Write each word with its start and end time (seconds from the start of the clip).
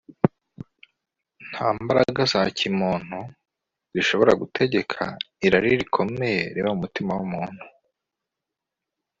nta 1.49 1.67
mbaraga 1.81 2.21
za 2.33 2.41
kimuntu 2.57 3.19
zishobora 3.93 4.31
gutegeka 4.41 5.01
irari 5.45 5.69
rikomeye 5.81 6.39
riba 6.55 6.69
mu 6.73 6.77
mutima 6.83 7.13